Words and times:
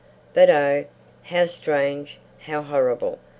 But 0.33 0.49
oh, 0.49 0.85
how 1.21 1.45
strange, 1.45 2.17
how 2.47 2.63
horrible! 2.63 3.19